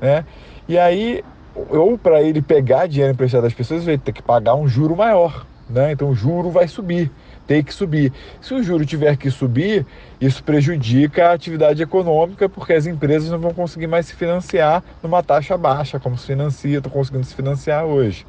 Né? 0.00 0.24
E 0.68 0.78
aí, 0.78 1.24
ou 1.54 1.98
para 1.98 2.22
ele 2.22 2.40
pegar 2.42 2.86
dinheiro 2.86 3.12
emprestado 3.12 3.42
das 3.42 3.54
pessoas, 3.54 3.82
ele 3.82 3.96
vai 3.96 3.98
ter 3.98 4.12
que 4.12 4.22
pagar 4.22 4.54
um 4.54 4.68
juro 4.68 4.96
maior. 4.96 5.46
Né? 5.68 5.92
Então 5.92 6.10
o 6.10 6.14
juro 6.14 6.50
vai 6.50 6.66
subir, 6.66 7.10
tem 7.46 7.62
que 7.62 7.74
subir. 7.74 8.12
Se 8.40 8.54
o 8.54 8.62
juro 8.62 8.86
tiver 8.86 9.16
que 9.16 9.30
subir, 9.30 9.84
isso 10.20 10.42
prejudica 10.42 11.28
a 11.28 11.32
atividade 11.32 11.82
econômica, 11.82 12.48
porque 12.48 12.72
as 12.72 12.86
empresas 12.86 13.30
não 13.30 13.38
vão 13.38 13.52
conseguir 13.52 13.86
mais 13.86 14.06
se 14.06 14.14
financiar 14.14 14.82
numa 15.02 15.22
taxa 15.22 15.58
baixa, 15.58 16.00
como 16.00 16.16
se 16.16 16.26
financia, 16.26 16.78
estão 16.78 16.90
conseguindo 16.90 17.24
se 17.24 17.34
financiar 17.34 17.84
hoje. 17.84 18.26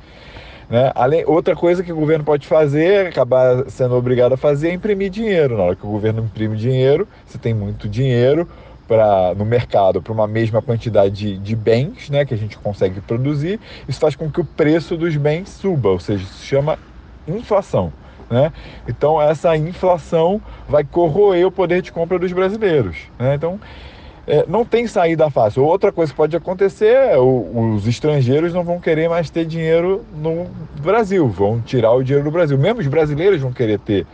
Né? 0.70 0.92
Além, 0.94 1.24
outra 1.26 1.56
coisa 1.56 1.82
que 1.82 1.92
o 1.92 1.96
governo 1.96 2.24
pode 2.24 2.46
fazer, 2.46 3.08
acabar 3.08 3.70
sendo 3.70 3.96
obrigado 3.96 4.34
a 4.34 4.38
fazer, 4.38 4.70
é 4.70 4.74
imprimir 4.74 5.10
dinheiro. 5.10 5.58
Na 5.58 5.64
hora 5.64 5.76
que 5.76 5.86
o 5.86 5.90
governo 5.90 6.24
imprime 6.24 6.56
dinheiro, 6.56 7.08
você 7.26 7.38
tem 7.38 7.54
muito 7.54 7.90
dinheiro 7.90 8.48
pra, 8.90 9.36
no 9.36 9.46
mercado 9.46 10.02
para 10.02 10.12
uma 10.12 10.28
mesma 10.28 10.64
quantidade 10.64 11.14
de, 11.14 11.38
de, 11.38 11.56
bens 11.56 12.10
né, 12.10 12.26
que 12.26 12.34
a 12.34 12.38
gente 12.38 12.58
consegue 12.58 13.00
produzir, 13.00 13.60
isso 13.88 14.00
faz 14.00 14.16
com 14.16 14.32
que 14.32 14.42
o 14.42 14.44
preço 14.44 14.98
dos 14.98 15.16
bens 15.16 15.48
suba, 15.50 15.90
ou 15.90 16.00
seja, 16.00 16.26
se 16.26 16.44
chama 16.44 16.80
inflação. 17.28 17.94
Né? 18.32 18.52
Então 18.88 19.22
essa 19.22 19.56
inflação 19.56 20.42
vai 20.68 20.84
corroer 20.84 21.46
o 21.46 21.52
poder 21.52 21.84
de 21.84 21.92
compra 21.92 22.18
dos 22.18 22.34
brasileiros. 22.34 22.98
Né? 23.20 23.36
Então 23.36 23.60
é, 24.26 24.44
não 24.48 24.66
tem 24.66 24.88
saída 24.88 25.30
fácil. 25.30 25.64
Outra 25.64 25.92
coisa 25.92 26.12
que 26.12 26.18
pode 26.18 26.36
acontecer 26.36 26.94
é 26.94 27.18
o, 27.18 27.76
os 27.76 27.88
estrangeiros 27.88 28.54
não 28.54 28.64
vão 28.64 28.80
querer 28.80 29.08
mais 29.08 29.30
ter 29.30 29.46
dinheiro 29.46 30.04
no 30.16 30.48
Brasil, 30.82 31.28
vão 31.28 31.62
tirar 31.62 31.92
o 31.94 32.04
dinheiro 32.04 32.26
do 32.26 32.32
Brasil. 32.32 32.58
Mesmo 32.58 32.80
os 32.80 32.88
brasileiros 32.88 33.40
vão 33.40 33.54
querer 33.54 33.78
ter 33.78 34.08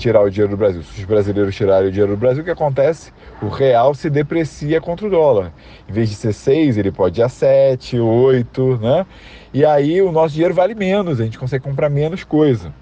tirar 0.00 0.22
o 0.22 0.30
dinheiro 0.30 0.50
do 0.50 0.56
Brasil. 0.56 0.82
Se 0.82 1.00
os 1.00 1.04
brasileiros 1.04 1.54
tirarem 1.54 1.88
o 1.88 1.92
dinheiro 1.92 2.12
do 2.12 2.18
Brasil, 2.18 2.42
o 2.42 2.44
que 2.44 2.50
acontece? 2.50 3.12
O 3.40 3.48
real 3.48 3.94
se 3.94 4.08
deprecia 4.08 4.80
contra 4.80 5.06
o 5.06 5.10
dólar. 5.10 5.52
Em 5.88 5.92
vez 5.92 6.08
de 6.08 6.16
ser 6.16 6.32
6, 6.32 6.78
ele 6.78 6.90
pode 6.90 7.20
ir 7.20 7.24
a 7.24 7.28
7, 7.28 7.98
8, 7.98 8.78
né? 8.78 9.06
E 9.52 9.64
aí 9.64 10.00
o 10.00 10.10
nosso 10.10 10.34
dinheiro 10.34 10.54
vale 10.54 10.74
menos, 10.74 11.20
a 11.20 11.24
gente 11.24 11.38
consegue 11.38 11.62
comprar 11.62 11.88
menos 11.88 12.24
coisa. 12.24 12.72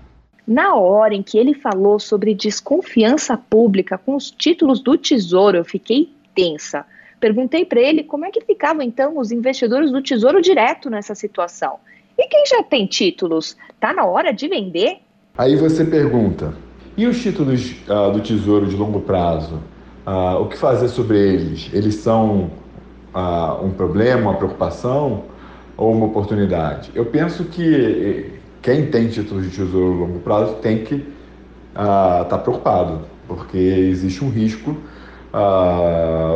Na 0.46 0.76
hora 0.76 1.14
em 1.14 1.22
que 1.22 1.36
ele 1.36 1.52
falou 1.52 1.98
sobre 1.98 2.34
desconfiança 2.34 3.36
pública 3.36 3.98
com 3.98 4.14
os 4.14 4.30
títulos 4.30 4.80
do 4.80 4.96
Tesouro, 4.96 5.58
eu 5.58 5.64
fiquei 5.64 6.10
tensa. 6.34 6.86
Perguntei 7.20 7.64
para 7.64 7.80
ele 7.80 8.04
como 8.04 8.24
é 8.24 8.30
que 8.30 8.40
ficavam 8.40 8.82
então 8.82 9.18
os 9.18 9.32
investidores 9.32 9.90
do 9.90 10.00
Tesouro 10.00 10.40
Direto 10.40 10.88
nessa 10.88 11.14
situação. 11.14 11.78
E 12.16 12.26
quem 12.28 12.46
já 12.46 12.62
tem 12.62 12.86
títulos, 12.86 13.56
tá 13.78 13.92
na 13.92 14.06
hora 14.06 14.32
de 14.32 14.48
vender? 14.48 14.98
Aí 15.36 15.56
você 15.56 15.84
pergunta: 15.84 16.54
e 16.98 17.06
os 17.06 17.22
títulos 17.22 17.76
uh, 17.88 18.10
do 18.10 18.18
Tesouro 18.18 18.66
de 18.66 18.74
longo 18.74 19.00
prazo? 19.00 19.60
Uh, 20.04 20.42
o 20.42 20.46
que 20.46 20.58
fazer 20.58 20.88
sobre 20.88 21.16
eles? 21.16 21.70
Eles 21.72 21.94
são 21.94 22.50
uh, 23.14 23.64
um 23.64 23.70
problema, 23.70 24.30
uma 24.30 24.34
preocupação 24.34 25.22
ou 25.76 25.92
uma 25.92 26.06
oportunidade? 26.06 26.90
Eu 26.96 27.06
penso 27.06 27.44
que 27.44 27.74
eh, 27.74 28.38
quem 28.60 28.86
tem 28.86 29.06
títulos 29.06 29.44
de 29.44 29.50
Tesouro 29.50 29.92
de 29.92 30.00
longo 30.00 30.18
prazo 30.18 30.54
tem 30.54 30.78
que 30.78 31.06
estar 31.70 32.24
tá 32.24 32.36
preocupado, 32.36 33.02
porque 33.28 33.56
existe 33.56 34.24
um 34.24 34.28
risco 34.28 34.76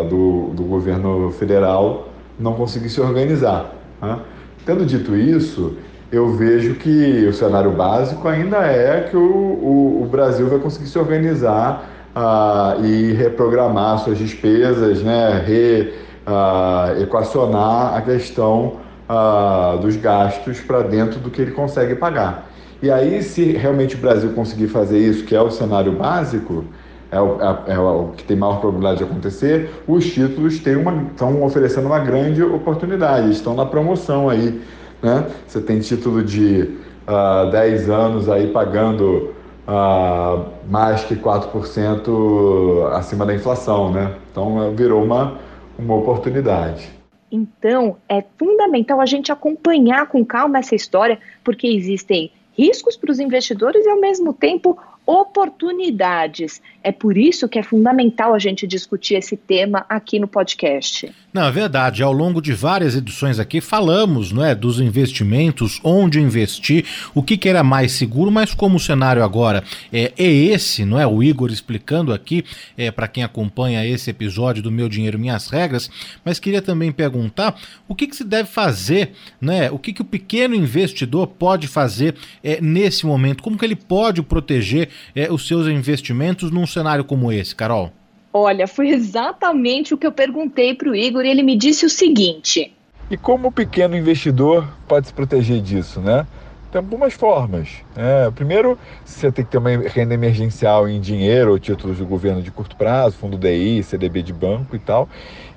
do, 0.09 0.51
do, 0.55 0.63
governo 0.63 1.33
federal 1.33 2.09
não 2.39 2.53
conseguir 2.55 2.89
se 2.89 3.01
organizar. 3.01 3.75
Né? 4.01 4.21
Tendo 4.65 4.87
dito 4.87 5.17
isso, 5.17 5.77
eu 6.13 6.29
vejo 6.35 6.75
que 6.75 7.27
o 7.27 7.33
cenário 7.33 7.71
básico 7.71 8.29
ainda 8.29 8.59
é 8.59 9.09
que 9.11 9.17
o, 9.17 9.21
o, 9.23 10.03
o 10.03 10.07
Brasil 10.07 10.47
vai 10.47 10.59
conseguir 10.59 10.87
se 10.87 10.99
organizar 10.99 11.89
uh, 12.15 12.85
e 12.85 13.13
reprogramar 13.13 13.99
suas 13.99 14.19
despesas, 14.19 15.03
né? 15.03 15.43
Re, 15.47 15.95
uh, 16.27 17.03
equacionar 17.03 17.97
a 17.97 18.03
questão 18.03 18.77
uh, 19.09 19.79
dos 19.79 19.97
gastos 19.97 20.61
para 20.61 20.83
dentro 20.83 21.19
do 21.19 21.31
que 21.31 21.41
ele 21.41 21.53
consegue 21.53 21.95
pagar. 21.95 22.51
E 22.83 22.91
aí, 22.91 23.23
se 23.23 23.53
realmente 23.53 23.95
o 23.95 23.99
Brasil 23.99 24.33
conseguir 24.33 24.69
fazer 24.69 24.99
isso, 24.99 25.25
que 25.25 25.35
é 25.35 25.41
o 25.41 25.51
cenário 25.51 25.93
básico, 25.93 26.65
é 27.11 27.21
o, 27.21 27.41
é, 27.41 27.73
é 27.73 27.79
o, 27.79 28.09
que 28.17 28.25
tem 28.25 28.37
maior 28.37 28.61
probabilidade 28.61 28.99
de 28.99 29.05
acontecer, 29.05 29.71
os 29.87 30.05
títulos 30.13 30.61
uma, 30.67 31.05
estão 31.11 31.43
oferecendo 31.43 31.87
uma 31.87 32.01
grande 32.01 32.43
oportunidade, 32.43 33.31
estão 33.31 33.55
na 33.55 33.65
promoção 33.65 34.29
aí. 34.29 34.61
Né? 35.03 35.27
Você 35.47 35.61
tem 35.61 35.81
título 35.81 36.23
de 36.23 36.63
uh, 37.09 37.13
ah, 37.13 37.49
10 37.51 37.91
anos 37.91 38.29
aí 38.29 38.47
pagando 38.49 39.35
uh, 39.67 40.47
mais 40.71 41.05
que 41.05 41.17
4% 41.17 42.93
acima 42.93 43.27
da 43.27 43.35
inflação. 43.35 43.91
Né? 43.91 44.15
Então 44.31 44.75
virou 44.75 45.03
uma, 45.03 45.39
uma 45.79 45.95
oportunidade. 45.97 46.89
Então, 47.31 47.97
é 48.09 48.23
fundamental 48.39 49.01
a 49.01 49.07
gente 49.07 49.33
acompanhar 49.33 50.07
com 50.07 50.23
calma 50.23 50.59
essa 50.59 50.75
história, 50.75 51.19
porque 51.43 51.67
existem 51.67 52.31
riscos 52.53 52.95
para 52.95 53.11
os 53.11 53.19
investidores 53.19 53.87
e, 53.87 53.89
ao 53.89 53.99
mesmo 53.99 54.35
tempo, 54.35 54.79
oportunidades. 55.07 56.63
É 56.83 56.93
por 56.93 57.17
isso 57.17 57.49
que 57.49 57.59
é 57.59 57.63
fundamental 57.63 58.35
a 58.35 58.39
gente 58.39 58.67
discutir 58.67 59.15
esse 59.15 59.37
tema 59.37 59.85
aqui 59.89 60.19
no 60.19 60.29
podcast. 60.29 61.13
Não, 61.33 61.45
é 61.45 61.51
verdade. 61.51 62.03
Ao 62.03 62.13
longo 62.13 62.41
de 62.41 62.53
várias 62.53 62.95
edições 62.95 63.39
aqui 63.39 63.61
falamos 63.61 64.33
não 64.33 64.45
é, 64.45 64.55
dos 64.55 64.81
investimentos, 64.81 65.81
onde 65.83 66.21
investir, 66.21 66.85
o 67.15 67.23
que, 67.23 67.37
que 67.37 67.49
era 67.49 67.65
mais 67.65 67.93
seguro, 67.93 68.31
mas 68.31 68.55
como 68.55 68.77
o 68.77 68.81
cenário 68.81 69.25
agora 69.25 69.65
é, 69.93 70.13
é 70.17 70.31
esse, 70.31 70.85
não 70.85 70.99
é? 70.99 71.07
O 71.07 71.23
Igor 71.23 71.51
explicando 71.51 72.13
aqui 72.13 72.45
é, 72.77 72.91
para 72.91 73.09
quem 73.09 73.25
acompanha 73.25 73.87
esse 73.87 74.11
episódio 74.11 74.63
do 74.63 74.71
Meu 74.71 74.89
Dinheiro 74.89 75.19
Minhas 75.19 75.49
Regras, 75.49 75.91
mas 76.25 76.39
queria 76.39 76.63
também 76.63 76.93
perguntar 76.93 77.59
o 77.89 77.95
que, 77.95 78.07
que 78.07 78.17
se 78.17 78.25
deve 78.25 78.49
fazer, 78.49 79.13
né? 79.41 79.71
O 79.71 79.79
que, 79.79 79.93
que 79.93 80.03
o 80.03 80.05
pequeno 80.05 80.55
investidor 80.55 81.27
pode 81.27 81.67
fazer 81.67 82.15
é, 82.43 82.61
nesse 82.61 83.07
momento? 83.07 83.43
Como 83.43 83.59
que 83.59 83.65
ele 83.65 83.77
pode 83.77 84.23
proteger 84.23 84.89
é, 85.15 85.33
os 85.33 85.47
seus 85.47 85.67
investimentos 85.67 86.51
num 86.51 86.67
cenário 86.67 87.05
como 87.05 87.33
esse, 87.33 87.55
Carol? 87.55 87.93
Olha, 88.33 88.67
foi 88.67 88.89
exatamente 88.89 89.93
o 89.93 89.99
que 89.99 90.07
eu 90.07 90.13
perguntei 90.13 90.75
para 90.75 90.89
o 90.89 90.95
Igor 90.95 91.25
e 91.25 91.29
ele 91.29 91.43
me 91.43 91.57
disse 91.57 91.85
o 91.85 91.91
seguinte. 91.91 92.73
E 93.11 93.17
como 93.17 93.49
o 93.49 93.53
pequeno 93.53 93.97
investidor 93.97 94.67
pode 94.89 95.09
se 95.09 95.13
proteger 95.13 95.61
disso, 95.61 96.01
né? 96.01 96.27
Tem 96.73 96.79
algumas 96.79 97.13
formas. 97.13 97.69
É, 97.95 98.31
primeiro, 98.31 98.79
você 99.05 99.31
tem 99.31 99.45
que 99.45 99.51
ter 99.51 99.59
uma 99.59 99.69
renda 99.69 100.15
emergencial 100.15 100.89
em 100.89 100.99
dinheiro 100.99 101.51
ou 101.51 101.59
títulos 101.59 101.99
do 101.99 102.07
governo 102.07 102.41
de 102.41 102.51
curto 102.51 102.75
prazo, 102.77 103.15
fundo 103.19 103.37
DI, 103.37 103.83
CDB 103.83 104.23
de 104.23 104.33
banco 104.33 104.75
e 104.75 104.79
tal. 104.79 105.07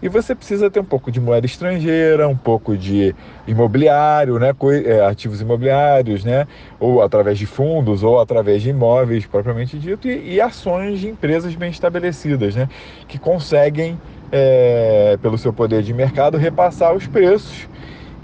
E 0.03 0.09
você 0.09 0.35
precisa 0.35 0.69
ter 0.69 0.81
um 0.81 0.85
pouco 0.85 1.09
de 1.09 1.21
moeda 1.21 1.45
estrangeira, 1.45 2.27
um 2.27 2.35
pouco 2.35 2.75
de 2.75 3.15
imobiliário, 3.47 4.37
né, 4.37 4.53
é, 4.83 5.05
ativos 5.05 5.39
imobiliários, 5.39 6.25
né, 6.25 6.45
ou 6.81 7.01
através 7.01 7.39
de 7.39 7.45
fundos, 7.45 8.03
ou 8.03 8.19
através 8.19 8.61
de 8.61 8.71
imóveis 8.71 9.25
propriamente 9.25 9.79
dito, 9.79 10.09
e, 10.09 10.33
e 10.33 10.41
ações 10.41 10.99
de 10.99 11.07
empresas 11.07 11.55
bem 11.55 11.69
estabelecidas, 11.69 12.55
né, 12.55 12.67
que 13.07 13.17
conseguem, 13.17 13.97
é, 14.29 15.17
pelo 15.21 15.37
seu 15.37 15.53
poder 15.53 15.81
de 15.81 15.93
mercado, 15.93 16.37
repassar 16.37 16.93
os 16.93 17.07
preços 17.07 17.69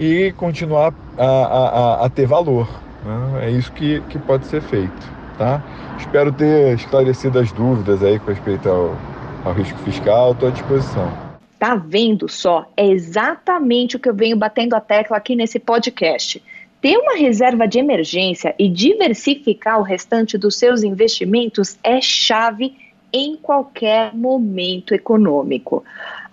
e 0.02 0.32
continuar 0.32 0.92
a, 1.16 1.24
a, 1.24 2.06
a 2.06 2.10
ter 2.10 2.26
valor. 2.26 2.68
Né? 3.04 3.46
É 3.46 3.50
isso 3.52 3.70
que, 3.72 4.00
que 4.08 4.18
pode 4.18 4.46
ser 4.46 4.60
feito. 4.60 5.12
Tá? 5.38 5.62
Espero 5.96 6.32
ter 6.32 6.74
esclarecido 6.74 7.38
as 7.38 7.52
dúvidas 7.52 8.02
aí 8.02 8.18
com 8.18 8.32
respeito 8.32 8.68
ao, 8.68 8.96
ao 9.44 9.52
risco 9.52 9.78
fiscal, 9.78 10.32
estou 10.32 10.48
à 10.48 10.52
disposição. 10.52 11.12
Tá 11.56 11.76
vendo 11.76 12.28
só? 12.28 12.66
É 12.76 12.84
exatamente 12.84 13.94
o 13.94 14.00
que 14.00 14.08
eu 14.08 14.14
venho 14.14 14.36
batendo 14.36 14.74
a 14.74 14.80
tecla 14.80 15.16
aqui 15.16 15.36
nesse 15.36 15.60
podcast. 15.60 16.42
Ter 16.80 16.96
uma 16.96 17.16
reserva 17.16 17.68
de 17.68 17.78
emergência 17.78 18.56
e 18.58 18.68
diversificar 18.68 19.78
o 19.78 19.84
restante 19.84 20.36
dos 20.36 20.56
seus 20.56 20.82
investimentos 20.82 21.78
é 21.84 22.00
chave 22.00 22.74
em 23.12 23.36
qualquer 23.36 24.12
momento 24.12 24.92
econômico. 24.92 25.84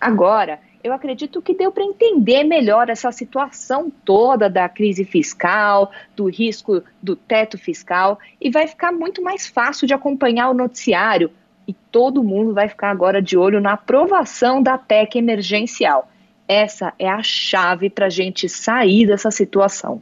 Agora, 0.02 0.60
eu 0.84 0.94
acredito 0.94 1.42
que 1.42 1.54
deu 1.54 1.72
para 1.72 1.84
entender 1.84 2.44
melhor 2.44 2.90
essa 2.90 3.12
situação 3.12 3.92
toda 4.06 4.50
da 4.50 4.70
crise 4.70 5.04
fiscal, 5.04 5.92
do 6.16 6.30
risco 6.30 6.82
do 7.02 7.16
teto 7.16 7.58
fiscal, 7.58 8.18
e 8.40 8.50
vai 8.50 8.68
ficar 8.68 8.92
muito 8.92 9.22
mais 9.22 9.48
fácil 9.48 9.86
de 9.86 9.94
acompanhar 9.94 10.50
o 10.50 10.54
noticiário. 10.54 11.32
E 11.68 11.74
todo 11.92 12.24
mundo 12.24 12.54
vai 12.54 12.68
ficar 12.68 12.90
agora 12.90 13.22
de 13.22 13.38
olho 13.38 13.62
na 13.62 13.74
aprovação 13.74 14.64
da 14.64 14.78
PEC 14.78 15.18
emergencial. 15.18 16.10
Essa 16.48 16.94
é 16.98 17.08
a 17.08 17.22
chave 17.22 17.90
para 17.90 18.08
a 18.08 18.10
gente 18.10 18.50
sair 18.50 19.06
dessa 19.06 19.30
situação. 19.30 20.02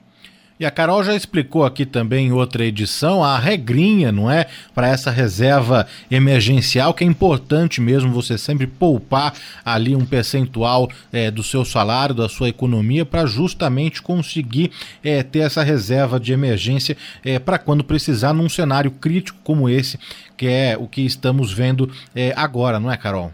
E 0.59 0.65
a 0.65 0.71
Carol 0.71 1.03
já 1.03 1.15
explicou 1.15 1.63
aqui 1.63 1.85
também 1.85 2.27
em 2.27 2.31
outra 2.31 2.65
edição 2.65 3.23
a 3.23 3.37
regrinha, 3.37 4.11
não 4.11 4.29
é? 4.29 4.47
Para 4.73 4.87
essa 4.87 5.11
reserva 5.11 5.85
emergencial, 6.09 6.95
que 6.95 7.03
é 7.03 7.07
importante 7.07 7.79
mesmo 7.79 8.11
você 8.11 8.39
sempre 8.39 8.65
poupar 8.65 9.35
ali 9.63 9.95
um 9.95 10.03
percentual 10.03 10.89
é, 11.13 11.29
do 11.29 11.43
seu 11.43 11.63
salário, 11.63 12.15
da 12.15 12.27
sua 12.27 12.49
economia, 12.49 13.05
para 13.05 13.27
justamente 13.27 14.01
conseguir 14.01 14.71
é, 15.03 15.21
ter 15.21 15.39
essa 15.39 15.61
reserva 15.61 16.19
de 16.19 16.33
emergência 16.33 16.97
é, 17.23 17.37
para 17.37 17.59
quando 17.59 17.83
precisar 17.83 18.33
num 18.33 18.49
cenário 18.49 18.89
crítico 18.89 19.37
como 19.43 19.69
esse, 19.69 19.99
que 20.35 20.47
é 20.47 20.75
o 20.75 20.87
que 20.87 21.05
estamos 21.05 21.53
vendo 21.53 21.91
é, 22.15 22.33
agora, 22.35 22.79
não 22.79 22.91
é, 22.91 22.97
Carol? 22.97 23.31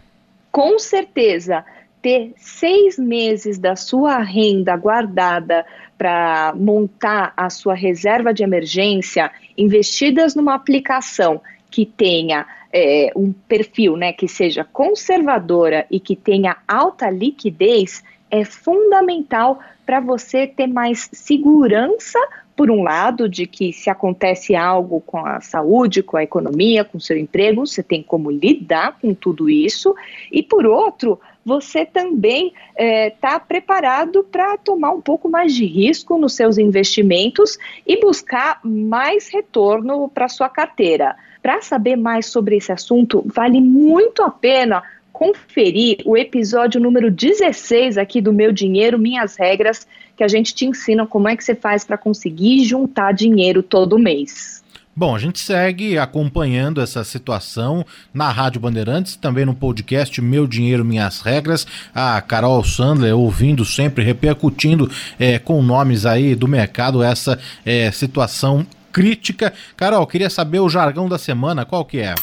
Com 0.52 0.78
certeza 0.78 1.64
ter 2.04 2.34
seis 2.36 2.98
meses 2.98 3.58
da 3.58 3.74
sua 3.74 4.18
renda 4.18 4.76
guardada 4.76 5.64
para 5.96 6.52
montar 6.56 7.32
a 7.36 7.48
sua 7.48 7.74
reserva 7.74 8.32
de 8.32 8.42
emergência, 8.42 9.30
investidas 9.56 10.34
numa 10.34 10.54
aplicação 10.54 11.40
que 11.70 11.86
tenha 11.86 12.46
é, 12.72 13.12
um 13.14 13.32
perfil 13.32 13.96
né, 13.96 14.12
que 14.12 14.26
seja 14.26 14.64
conservadora 14.64 15.86
e 15.90 16.00
que 16.00 16.16
tenha 16.16 16.56
alta 16.66 17.08
liquidez, 17.08 18.02
é 18.30 18.44
fundamental 18.44 19.60
para 19.86 20.00
você 20.00 20.46
ter 20.46 20.66
mais 20.66 21.08
segurança, 21.12 22.18
por 22.56 22.70
um 22.70 22.82
lado, 22.82 23.28
de 23.28 23.46
que 23.46 23.72
se 23.72 23.90
acontece 23.90 24.54
algo 24.54 25.00
com 25.00 25.24
a 25.24 25.40
saúde, 25.40 26.02
com 26.02 26.16
a 26.16 26.22
economia, 26.22 26.84
com 26.84 26.98
o 26.98 27.00
seu 27.00 27.16
emprego, 27.16 27.66
você 27.66 27.82
tem 27.82 28.02
como 28.02 28.30
lidar 28.30 28.98
com 29.00 29.12
tudo 29.12 29.50
isso, 29.50 29.94
e 30.30 30.42
por 30.42 30.64
outro, 30.64 31.18
você 31.44 31.84
também 31.84 32.46
está 32.46 32.54
é, 32.76 33.10
tá 33.10 33.38
preparado 33.38 34.24
para 34.24 34.56
tomar 34.56 34.92
um 34.92 35.00
pouco 35.00 35.28
mais 35.28 35.54
de 35.54 35.66
risco 35.66 36.16
nos 36.16 36.34
seus 36.34 36.56
investimentos 36.56 37.58
e 37.86 38.00
buscar 38.00 38.60
mais 38.64 39.28
retorno 39.28 40.08
para 40.08 40.28
sua 40.28 40.48
carteira. 40.48 41.16
Para 41.42 41.60
saber 41.60 41.96
mais 41.96 42.26
sobre 42.26 42.56
esse 42.56 42.72
assunto, 42.72 43.22
vale 43.26 43.60
muito 43.60 44.22
a 44.22 44.30
pena 44.30 44.82
conferir 45.14 45.98
o 46.04 46.16
episódio 46.16 46.80
número 46.80 47.08
16 47.08 47.96
aqui 47.96 48.20
do 48.20 48.32
Meu 48.32 48.50
Dinheiro, 48.50 48.98
Minhas 48.98 49.36
Regras, 49.36 49.86
que 50.16 50.24
a 50.24 50.28
gente 50.28 50.52
te 50.52 50.66
ensina 50.66 51.06
como 51.06 51.28
é 51.28 51.36
que 51.36 51.44
você 51.44 51.54
faz 51.54 51.84
para 51.84 51.96
conseguir 51.96 52.64
juntar 52.64 53.12
dinheiro 53.12 53.62
todo 53.62 53.96
mês. 53.96 54.62
Bom, 54.96 55.14
a 55.14 55.18
gente 55.18 55.38
segue 55.38 55.98
acompanhando 55.98 56.80
essa 56.80 57.04
situação 57.04 57.86
na 58.12 58.30
Rádio 58.30 58.60
Bandeirantes, 58.60 59.14
também 59.14 59.44
no 59.44 59.54
podcast 59.54 60.20
Meu 60.20 60.48
Dinheiro 60.48 60.84
Minhas 60.84 61.20
Regras. 61.20 61.64
A 61.94 62.20
Carol 62.20 62.62
Sandler 62.64 63.16
ouvindo 63.16 63.64
sempre, 63.64 64.04
repercutindo 64.04 64.90
é, 65.18 65.38
com 65.38 65.62
nomes 65.62 66.06
aí 66.06 66.34
do 66.34 66.48
mercado 66.48 67.02
essa 67.04 67.38
é, 67.64 67.90
situação 67.92 68.66
crítica. 68.92 69.52
Carol, 69.76 70.06
queria 70.08 70.30
saber 70.30 70.58
o 70.58 70.68
jargão 70.68 71.08
da 71.08 71.18
semana, 71.18 71.64
qual 71.64 71.84
que 71.84 71.98
é? 71.98 72.14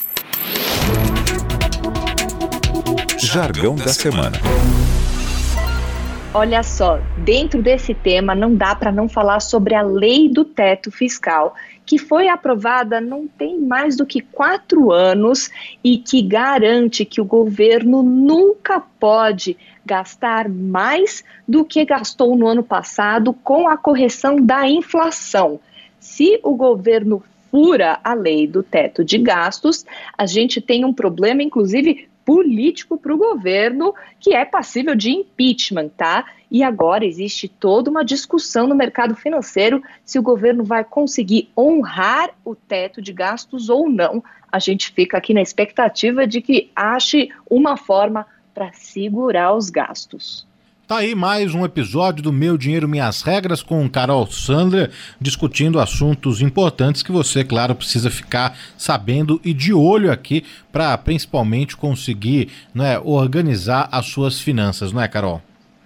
Jargão 3.23 3.75
da 3.75 3.89
semana. 3.89 4.31
Olha 6.33 6.63
só, 6.63 6.99
dentro 7.19 7.61
desse 7.61 7.93
tema 7.93 8.33
não 8.33 8.55
dá 8.55 8.73
para 8.73 8.91
não 8.91 9.07
falar 9.07 9.41
sobre 9.41 9.75
a 9.75 9.83
lei 9.83 10.27
do 10.27 10.43
teto 10.43 10.89
fiscal, 10.89 11.53
que 11.85 11.99
foi 11.99 12.27
aprovada 12.27 12.99
não 12.99 13.27
tem 13.27 13.59
mais 13.59 13.95
do 13.95 14.07
que 14.07 14.21
quatro 14.21 14.91
anos 14.91 15.51
e 15.83 15.99
que 15.99 16.23
garante 16.23 17.05
que 17.05 17.21
o 17.21 17.25
governo 17.25 18.01
nunca 18.01 18.81
pode 18.99 19.55
gastar 19.85 20.49
mais 20.49 21.23
do 21.47 21.63
que 21.63 21.85
gastou 21.85 22.35
no 22.35 22.47
ano 22.47 22.63
passado 22.63 23.33
com 23.33 23.67
a 23.67 23.77
correção 23.77 24.37
da 24.37 24.67
inflação. 24.67 25.59
Se 25.99 26.39
o 26.41 26.55
governo 26.55 27.23
fura 27.51 27.99
a 28.03 28.15
lei 28.15 28.47
do 28.47 28.63
teto 28.63 29.03
de 29.03 29.19
gastos, 29.19 29.85
a 30.17 30.25
gente 30.25 30.59
tem 30.59 30.83
um 30.83 30.93
problema, 30.93 31.43
inclusive 31.43 32.09
político 32.25 32.97
para 32.97 33.13
o 33.13 33.17
governo 33.17 33.93
que 34.19 34.33
é 34.33 34.45
passível 34.45 34.95
de 34.95 35.09
impeachment, 35.11 35.89
tá? 35.89 36.25
E 36.49 36.63
agora 36.63 37.05
existe 37.05 37.47
toda 37.47 37.89
uma 37.89 38.03
discussão 38.03 38.67
no 38.67 38.75
mercado 38.75 39.15
financeiro 39.15 39.81
se 40.03 40.19
o 40.19 40.23
governo 40.23 40.63
vai 40.63 40.83
conseguir 40.83 41.49
honrar 41.57 42.31
o 42.43 42.53
teto 42.55 43.01
de 43.01 43.13
gastos 43.13 43.69
ou 43.69 43.89
não. 43.89 44.23
A 44.51 44.59
gente 44.59 44.91
fica 44.91 45.17
aqui 45.17 45.33
na 45.33 45.41
expectativa 45.41 46.27
de 46.27 46.41
que 46.41 46.69
ache 46.75 47.29
uma 47.49 47.77
forma 47.77 48.27
para 48.53 48.73
segurar 48.73 49.55
os 49.55 49.69
gastos. 49.69 50.45
Tá 50.91 50.97
aí 50.97 51.15
mais 51.15 51.55
um 51.55 51.63
episódio 51.63 52.21
do 52.21 52.33
Meu 52.33 52.57
Dinheiro 52.57 52.85
Minhas 52.85 53.21
Regras 53.21 53.63
com 53.63 53.89
Carol 53.89 54.27
Sandler, 54.29 54.91
discutindo 55.21 55.79
assuntos 55.79 56.41
importantes 56.41 57.01
que 57.01 57.13
você, 57.13 57.45
claro, 57.45 57.73
precisa 57.73 58.11
ficar 58.11 58.57
sabendo 58.77 59.39
e 59.41 59.53
de 59.53 59.73
olho 59.73 60.11
aqui 60.11 60.43
para 60.69 60.97
principalmente 60.97 61.77
conseguir 61.77 62.49
né, 62.75 62.99
organizar 62.99 63.87
as 63.89 64.07
suas 64.07 64.41
finanças, 64.41 64.91
não 64.91 65.01
é, 65.01 65.07
Carol? 65.07 65.41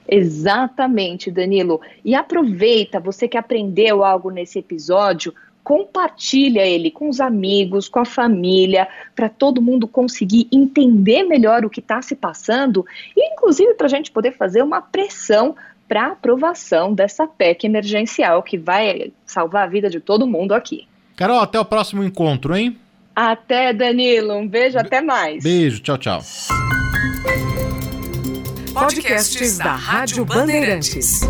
Exatamente, 0.09 1.29
Danilo. 1.29 1.81
E 2.03 2.15
aproveita, 2.15 2.99
você 2.99 3.27
que 3.27 3.37
aprendeu 3.37 4.03
algo 4.03 4.31
nesse 4.31 4.57
episódio, 4.57 5.31
compartilha 5.65 6.61
ele 6.61 6.91
com 6.91 7.09
os 7.09 7.19
amigos, 7.19 7.89
com 7.89 7.99
a 7.99 8.05
família, 8.05 8.87
para 9.15 9.27
todo 9.27 9.63
mundo 9.63 9.87
conseguir 9.87 10.47
entender 10.51 11.23
melhor 11.23 11.65
o 11.65 11.69
que 11.71 11.79
está 11.79 12.03
se 12.03 12.15
passando 12.15 12.85
e, 13.17 13.33
inclusive, 13.33 13.73
para 13.73 13.87
a 13.87 13.89
gente 13.89 14.11
poder 14.11 14.31
fazer 14.33 14.61
uma 14.61 14.79
pressão 14.79 15.55
para 15.87 16.11
aprovação 16.11 16.93
dessa 16.93 17.25
PEC 17.25 17.65
emergencial 17.65 18.43
que 18.43 18.59
vai 18.59 19.11
salvar 19.25 19.63
a 19.63 19.67
vida 19.67 19.89
de 19.89 19.99
todo 19.99 20.27
mundo 20.27 20.53
aqui. 20.53 20.87
Carol, 21.15 21.39
até 21.39 21.59
o 21.59 21.65
próximo 21.65 22.03
encontro, 22.03 22.55
hein? 22.55 22.77
Até, 23.15 23.73
Danilo. 23.73 24.35
Um 24.35 24.47
beijo, 24.47 24.77
Be 24.77 24.85
até 24.85 25.01
mais. 25.01 25.43
Beijo, 25.43 25.81
tchau, 25.81 25.97
tchau. 25.97 26.21
Podcasts 28.71 29.57
da 29.57 29.73
Rádio 29.73 30.25
Bandeirantes. 30.25 31.21